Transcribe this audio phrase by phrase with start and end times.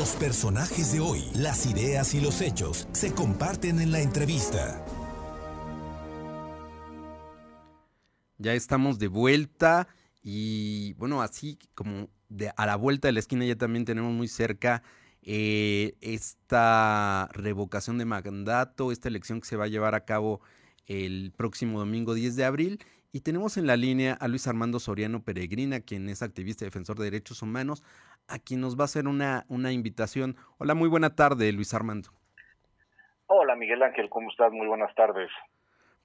[0.00, 4.82] Los personajes de hoy, las ideas y los hechos se comparten en la entrevista.
[8.38, 9.88] Ya estamos de vuelta
[10.22, 14.28] y bueno, así como de, a la vuelta de la esquina ya también tenemos muy
[14.28, 14.82] cerca
[15.20, 20.40] eh, esta revocación de mandato, esta elección que se va a llevar a cabo
[20.86, 22.82] el próximo domingo 10 de abril.
[23.12, 26.96] Y tenemos en la línea a Luis Armando Soriano Peregrina, quien es activista y defensor
[26.96, 27.82] de derechos humanos,
[28.30, 30.36] a quien nos va a hacer una, una invitación.
[30.58, 32.10] Hola, muy buena tarde, Luis Armando.
[33.26, 34.52] Hola, Miguel Ángel, ¿cómo estás?
[34.52, 35.30] Muy buenas tardes.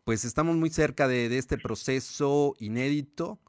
[0.04, 3.40] Pues estamos muy cerca de, de este proceso inédito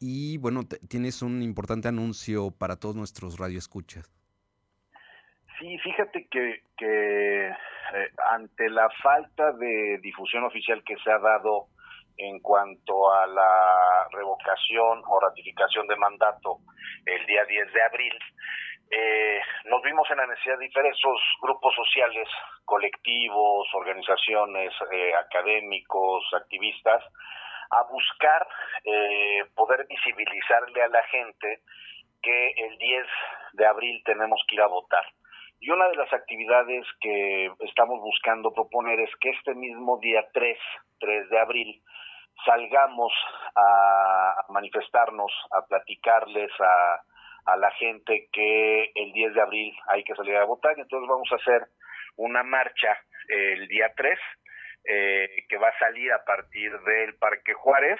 [0.00, 4.12] y bueno, tienes un importante anuncio para todos nuestros radioescuchas.
[5.58, 7.54] Sí, fíjate que, que eh,
[8.32, 11.68] ante la falta de difusión oficial que se ha dado
[12.16, 16.58] en cuanto a la revocación o ratificación de mandato
[17.06, 18.18] el día 10 de abril,
[18.94, 22.28] eh, nos vimos en la necesidad de diversos grupos sociales,
[22.66, 27.02] colectivos, organizaciones, eh, académicos, activistas,
[27.70, 28.46] a buscar
[28.84, 31.60] eh, poder visibilizarle a la gente
[32.22, 33.06] que el 10
[33.54, 35.04] de abril tenemos que ir a votar.
[35.58, 40.58] Y una de las actividades que estamos buscando proponer es que este mismo día 3,
[41.00, 41.82] 3 de abril,
[42.44, 43.12] salgamos
[43.56, 47.00] a manifestarnos, a platicarles a,
[47.56, 50.78] la gente que el 10 de abril hay que salir a votar.
[50.78, 51.66] Entonces vamos a hacer
[52.16, 52.96] una marcha
[53.28, 54.18] el día 3
[54.84, 57.98] eh, que va a salir a partir del Parque Juárez.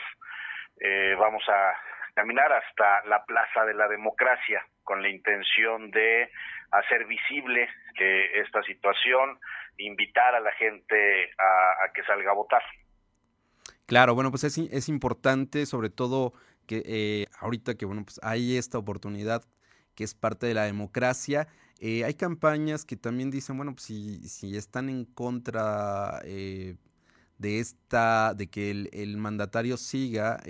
[0.81, 1.75] Eh, vamos a
[2.15, 6.31] caminar hasta la Plaza de la Democracia con la intención de
[6.71, 9.39] hacer visible eh, esta situación,
[9.79, 12.63] invitar a la gente a que salga a votar.
[13.93, 16.33] Claro, bueno, pues es, es importante, sobre todo
[16.67, 19.45] que eh, ahorita que bueno, pues hay esta oportunidad
[19.95, 21.47] que es parte de la democracia.
[21.79, 26.77] Eh, hay campañas que también dicen, bueno, pues si, si están en contra eh,
[27.37, 30.43] de esta, de que el, mandatario siga,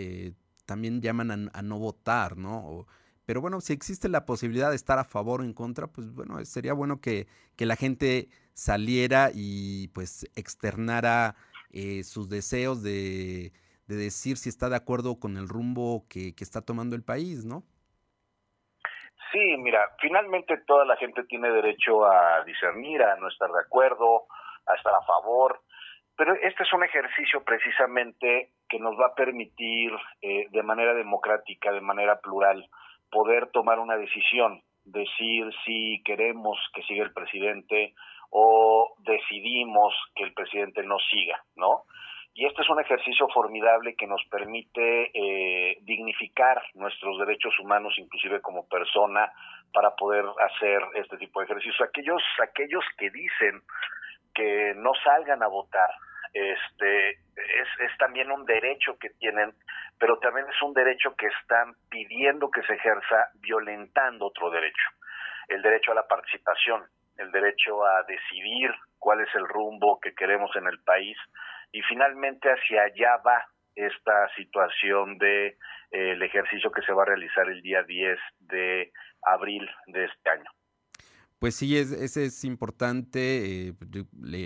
[0.65, 2.87] también llaman a, no votar, ¿no?
[3.27, 6.45] pero bueno, si existe la posibilidad de estar a favor o en contra, pues bueno,
[6.45, 7.27] sería bueno que,
[7.57, 11.35] que la gente saliera y pues externara
[11.73, 13.53] eh, sus deseos de,
[13.87, 17.63] decir si está de acuerdo con el rumbo que, está tomando el país, ¿no?
[19.33, 24.25] Sí, mira, finalmente toda la gente tiene derecho a discernir, a no estar de acuerdo,
[24.67, 25.61] a estar a favor,
[26.17, 31.73] pero este es un ejercicio precisamente que nos va a permitir eh, de manera democrática,
[31.73, 32.69] de manera plural,
[33.11, 37.95] poder tomar una decisión, decir si queremos que siga el presidente
[38.33, 41.85] o decidimos que el presidente no siga, ¿no?
[42.35, 48.41] Y este es un ejercicio formidable que nos permite eh, dignificar nuestros derechos humanos, inclusive
[48.41, 49.31] como persona,
[49.71, 51.77] para poder hacer este tipo de ejercicios.
[51.83, 53.61] Aquellos, aquellos que dicen
[54.35, 55.91] que no salgan a votar,
[56.33, 59.53] este, es, es también un derecho que tienen,
[59.99, 64.89] pero también es un derecho que están pidiendo que se ejerza violentando otro derecho,
[65.49, 66.83] el derecho a la participación,
[67.17, 71.17] el derecho a decidir cuál es el rumbo que queremos en el país
[71.73, 75.57] y finalmente hacia allá va esta situación de eh,
[75.91, 80.51] el ejercicio que se va a realizar el día 10 de abril de este año.
[81.39, 83.75] Pues sí, es, ese es importante, eh,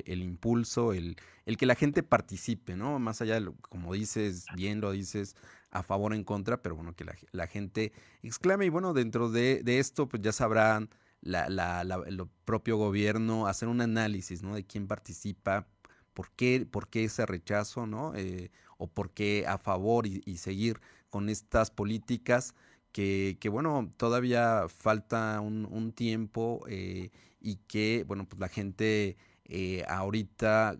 [0.06, 2.98] el impulso, el, el que la gente participe, ¿no?
[2.98, 5.36] Más allá, de como dices, bien lo dices,
[5.70, 9.28] a favor o en contra, pero bueno, que la, la gente exclame y bueno, dentro
[9.28, 10.88] de, de esto, pues ya sabrán
[11.20, 14.54] la, la, el propio gobierno hacer un análisis ¿no?
[14.54, 15.66] de quién participa,
[16.14, 18.14] por qué, por qué ese rechazo, ¿no?
[18.14, 22.54] Eh, o por qué a favor y, seguir con estas políticas
[22.92, 27.10] que, que bueno, todavía falta un, un tiempo eh,
[27.40, 30.78] y que, bueno, pues la gente eh, ahorita...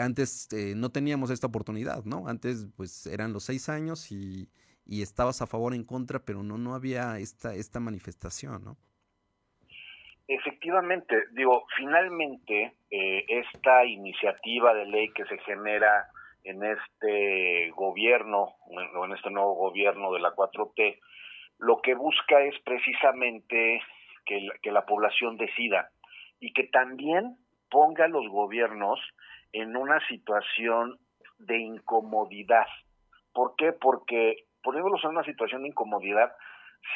[0.00, 2.28] antes no teníamos esta oportunidad, ¿no?
[2.28, 4.48] Antes pues eran los seis años y,
[4.86, 8.76] y estabas a favor en contra, pero no, no había esta, esta manifestación, ¿no?
[10.28, 16.08] Efectivamente, digo, finalmente eh, esta iniciativa de ley que se genera
[16.42, 18.54] en este gobierno,
[18.94, 20.98] o en este nuevo gobierno de la 4T,
[21.58, 23.82] lo que busca es precisamente
[24.24, 25.90] que la, que la población decida
[26.40, 27.36] y que también
[27.70, 29.00] ponga a los gobiernos
[29.52, 30.98] en una situación
[31.38, 32.66] de incomodidad.
[33.32, 33.72] ¿Por qué?
[33.72, 36.32] Porque poniéndolos en una situación de incomodidad,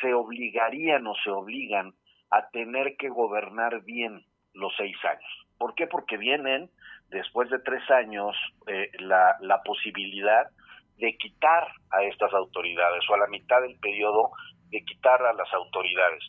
[0.00, 1.92] se obligarían o se obligan
[2.32, 4.24] a tener que gobernar bien
[4.54, 5.46] los seis años.
[5.56, 5.86] ¿Por qué?
[5.86, 6.68] Porque vienen,
[7.10, 8.34] después de tres años,
[8.66, 10.48] eh, la, la posibilidad
[10.98, 14.30] de quitar a estas autoridades o a la mitad del periodo
[14.70, 16.24] de quitar a las autoridades.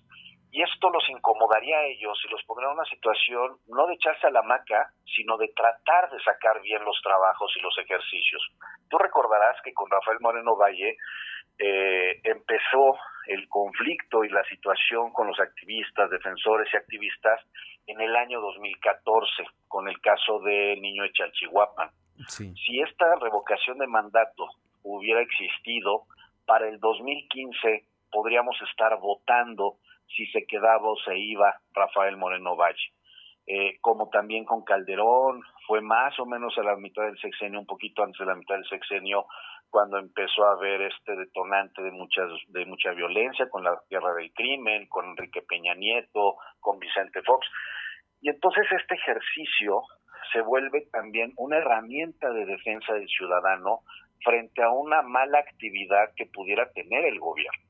[0.54, 4.28] y esto los incomodaría a ellos y los pondría en una situación no de echarse
[4.28, 8.44] a la maca, sino de tratar de sacar bien los trabajos y los ejercicios.
[8.90, 10.98] Tú recordarás que con Rafael Moreno Valle
[11.64, 12.98] eh, empezó
[13.28, 17.40] el conflicto y la situación con los activistas, defensores y activistas
[17.86, 21.92] en el año 2014, con el caso del niño de Chalchihuapan.
[22.28, 24.48] Si esta revocación de mandato
[24.84, 26.06] hubiera existido,
[26.46, 29.78] para el 2015 podríamos estar votando
[30.16, 32.92] si se quedaba o se iba Rafael Moreno Valle.
[33.54, 37.66] Eh, como también con Calderón, fue más o menos a la mitad del sexenio, un
[37.66, 39.26] poquito antes de la mitad del sexenio,
[39.70, 44.32] cuando empezó a haber este detonante de muchas de mucha violencia con la guerra del
[44.32, 47.46] crimen, con Enrique Peña Nieto, con Vicente Fox.
[48.22, 49.82] Y entonces este ejercicio
[50.32, 53.82] se vuelve también una herramienta de defensa del ciudadano
[54.24, 57.68] frente a una mala actividad que pudiera tener el gobierno.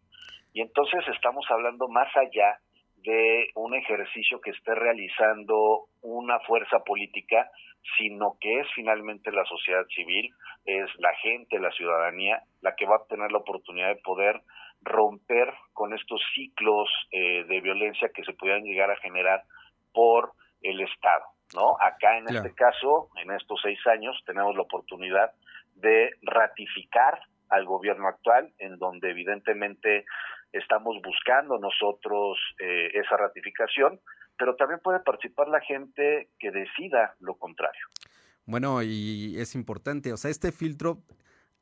[0.54, 2.60] Y entonces estamos hablando más allá
[3.04, 7.50] de un ejercicio que esté realizando una fuerza política,
[7.98, 10.34] sino que es finalmente la sociedad civil,
[10.66, 14.42] es la gente, la ciudadanía, la que va a tener la oportunidad de poder
[14.82, 19.44] romper con estos ciclos eh, de violencia que se pudieran llegar a generar
[19.94, 20.32] por
[20.62, 21.24] el Estado.
[21.56, 21.76] ¿no?
[21.80, 25.32] Acá en este caso, en estos seis años, tenemos la oportunidad
[25.76, 27.20] de ratificar
[27.50, 30.06] al gobierno actual, en donde evidentemente
[30.54, 34.00] estamos buscando nosotros eh, esa ratificación,
[34.38, 37.86] pero también puede participar la gente que decida lo contrario.
[38.46, 41.04] Bueno, y es importante, o sea, este filtro,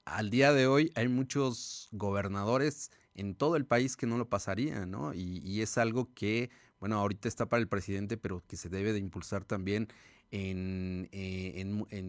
[0.05, 4.89] al día de hoy hay muchos gobernadores en todo el país que no lo pasarían,
[4.89, 5.13] ¿no?
[5.13, 6.49] Y, es algo que,
[6.79, 9.89] bueno, ahorita está para el presidente, pero que se debe de impulsar también
[10.31, 11.63] en, eh,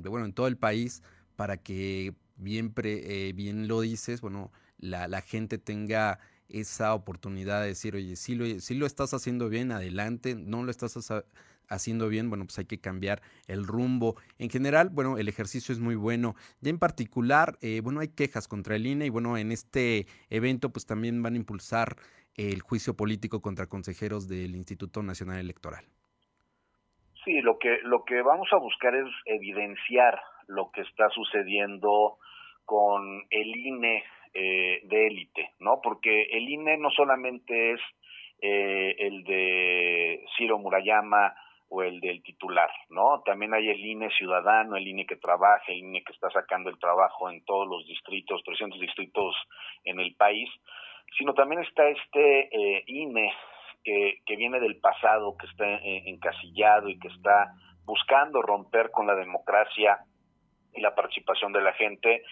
[0.04, 1.02] bueno, en todo el país
[1.34, 7.94] para que bien, eh, bien lo dices, bueno, la gente tenga esa oportunidad de decir,
[7.94, 10.94] oye, si lo, si lo estás haciendo bien, adelante, no lo estás
[11.68, 14.16] haciendo bien, bueno, pues hay que cambiar el rumbo.
[14.38, 16.34] En general, bueno, el ejercicio es muy bueno.
[16.60, 20.70] Ya en particular, eh, bueno, hay quejas contra el INE y bueno, en este evento
[20.70, 21.96] pues también van a impulsar
[22.36, 25.84] el juicio político contra consejeros del Instituto Nacional Electoral.
[27.24, 32.18] Sí, lo que, lo que vamos a buscar es evidenciar lo que está sucediendo
[32.64, 35.80] con el INE eh, de élite, ¿no?
[35.82, 37.80] Porque el INE no solamente es
[38.40, 41.34] eh, el de Ciro Murayama
[41.68, 43.22] o el del titular, ¿no?
[43.24, 46.78] También hay el INE ciudadano, el INE que trabaja, el INE que está sacando el
[46.78, 49.34] trabajo en todos los distritos, 300 distritos
[49.84, 50.48] en el país,
[51.18, 53.32] sino también está este eh, INE
[53.82, 57.52] que, que, viene del pasado, que está encasillado y que está
[57.84, 59.98] buscando romper con la democracia
[60.72, 62.22] y la participación de la gente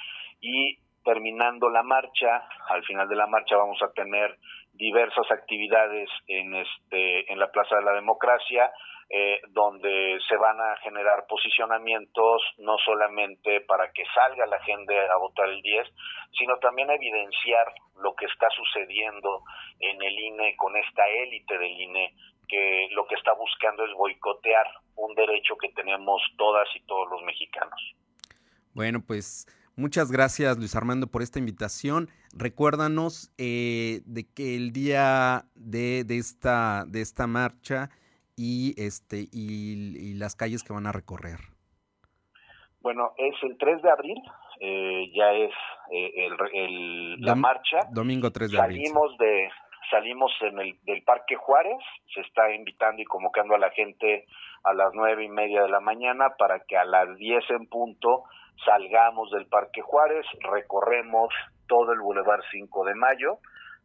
[0.41, 4.37] y terminando la marcha, al final de la marcha vamos a tener
[4.75, 8.70] diversas actividades en este en la Plaza de la Democracia
[9.08, 15.16] eh, donde se van a generar posicionamientos no solamente para que salga la gente a
[15.16, 15.88] votar el 10,
[16.38, 17.72] sino también evidenciar
[18.02, 19.44] lo que está sucediendo
[19.81, 22.12] en el INE con esta élite del INE
[22.46, 24.66] que lo que está buscando es boicotear
[24.96, 27.81] un derecho que tenemos todas y todos los mexicanos.
[28.75, 29.46] Bueno, pues
[29.78, 32.08] Muchas gracias, Luis Armando, por esta invitación.
[32.36, 37.88] Recuérdanos eh, de que el día de, esta, de esta marcha
[38.36, 41.38] y, este, y, las calles que van a recorrer.
[42.80, 44.18] Bueno, es el 3 de abril,
[44.58, 45.52] eh, ya es
[45.92, 47.78] eh, el, la marcha.
[47.92, 48.82] Domingo 3 de abril.
[48.85, 49.49] Salimos, de,
[49.90, 51.78] salimos en el, del Parque Juárez,
[52.14, 54.25] se está invitando y convocando a la gente
[54.64, 58.25] a las nueve y media de la mañana para que a las 10 en punto
[58.64, 61.33] salgamos del Parque Juárez, recorremos
[61.66, 63.38] todo el Boulevard 5 de Mayo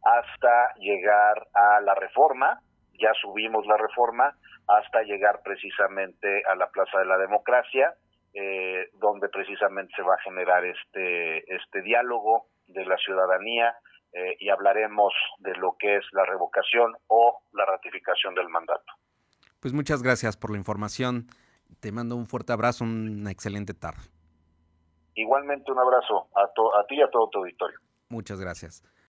[0.04, 2.60] hasta llegar a la Reforma,
[3.00, 4.36] ya subimos la Reforma
[4.68, 7.94] hasta llegar precisamente a la Plaza de la Democracia,
[8.34, 13.76] eh, donde precisamente se va a generar este, este diálogo de la ciudadanía
[14.14, 18.94] eh, y hablaremos de lo que es la revocación o la ratificación del mandato.
[19.60, 21.28] Pues muchas gracias por la información.
[21.80, 24.04] Te mando un fuerte abrazo, una excelente tarde.
[25.16, 27.80] Igualmente un abrazo a, a ti y a todo tu auditorio.
[28.10, 28.84] Muchas gracias.